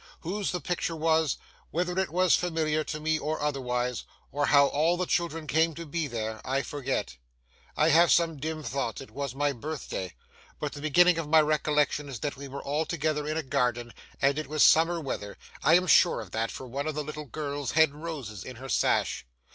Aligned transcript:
Whose 0.21 0.51
the 0.51 0.59
picture 0.59 0.95
was, 0.95 1.37
whether 1.69 1.99
it 1.99 2.09
was 2.09 2.35
familiar 2.35 2.83
to 2.85 2.99
me 2.99 3.19
or 3.19 3.39
otherwise, 3.39 4.03
or 4.31 4.47
how 4.47 4.65
all 4.65 4.97
the 4.97 5.05
children 5.05 5.45
came 5.45 5.75
to 5.75 5.85
be 5.85 6.07
there, 6.07 6.41
I 6.43 6.63
forget; 6.63 7.17
I 7.77 7.89
have 7.89 8.11
some 8.11 8.37
dim 8.37 8.63
thought 8.63 8.99
it 8.99 9.11
was 9.11 9.35
my 9.35 9.51
birthday, 9.51 10.15
but 10.59 10.73
the 10.73 10.81
beginning 10.81 11.19
of 11.19 11.29
my 11.29 11.39
recollection 11.41 12.09
is 12.09 12.21
that 12.21 12.35
we 12.35 12.47
were 12.47 12.63
all 12.63 12.87
together 12.87 13.27
in 13.27 13.37
a 13.37 13.43
garden, 13.43 13.93
and 14.19 14.39
it 14.39 14.47
was 14.47 14.63
summer 14.63 14.99
weather,—I 14.99 15.75
am 15.75 15.85
sure 15.85 16.19
of 16.19 16.31
that, 16.31 16.49
for 16.49 16.65
one 16.65 16.87
of 16.87 16.95
the 16.95 17.03
little 17.03 17.25
girls 17.25 17.73
had 17.73 17.93
roses 17.93 18.43
in 18.43 18.55
her 18.55 18.69
sash. 18.69 19.27